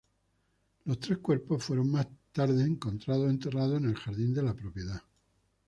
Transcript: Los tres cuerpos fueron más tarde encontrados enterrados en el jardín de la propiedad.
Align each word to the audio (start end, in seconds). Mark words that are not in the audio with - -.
Los 0.85 0.99
tres 0.99 1.19
cuerpos 1.19 1.63
fueron 1.63 1.91
más 1.91 2.07
tarde 2.31 2.63
encontrados 2.63 3.29
enterrados 3.29 3.77
en 3.77 3.85
el 3.85 3.95
jardín 3.95 4.33
de 4.33 4.41
la 4.41 4.55
propiedad. 4.55 5.03